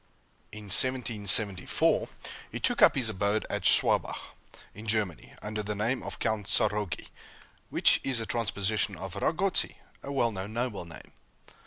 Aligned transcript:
In 0.51 0.63
1774, 0.63 2.07
he 2.51 2.59
took 2.59 2.81
up 2.81 2.95
his 2.95 3.09
abode 3.09 3.45
at 3.51 3.61
Schwabach, 3.65 4.33
in 4.73 4.87
Germany, 4.87 5.35
under 5.43 5.61
the 5.61 5.75
name 5.75 6.01
of 6.01 6.17
Count 6.17 6.47
Tzarogy, 6.47 7.09
which 7.69 8.01
is 8.03 8.19
a 8.19 8.25
transposition 8.25 8.95
of 8.95 9.13
Ragotzy, 9.13 9.75
a 10.01 10.11
well 10.11 10.31
known 10.31 10.53
noble 10.53 10.85
name. 10.85 11.11